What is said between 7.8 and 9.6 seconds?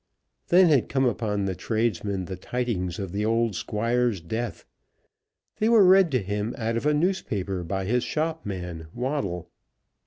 his shopman, Waddle.